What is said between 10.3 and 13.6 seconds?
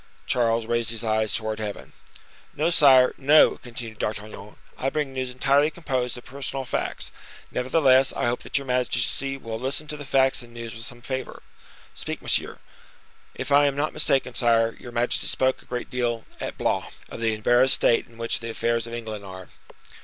and news with some favor." "Speak, monsieur." "If